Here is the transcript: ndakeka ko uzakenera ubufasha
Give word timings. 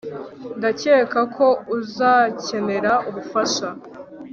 ndakeka 0.57 1.19
ko 1.35 1.47
uzakenera 1.77 2.93
ubufasha 3.09 3.67